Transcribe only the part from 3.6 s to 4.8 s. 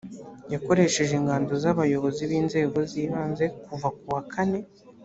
kuva ku wa kane